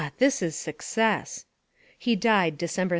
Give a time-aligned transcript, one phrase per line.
[0.17, 1.45] this is success.
[1.99, 2.89] He died December 31st, 1852.